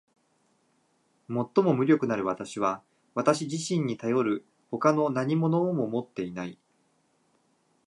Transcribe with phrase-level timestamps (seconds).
[1.27, 2.81] 最も無力なる私は
[3.13, 6.57] 私自身にたよる外の何物をも持っていない。